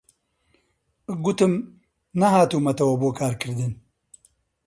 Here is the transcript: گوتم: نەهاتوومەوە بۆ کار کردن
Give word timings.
گوتم: 1.23 1.53
نەهاتوومەوە 2.19 2.95
بۆ 3.01 3.09
کار 3.19 3.33
کردن 3.41 3.71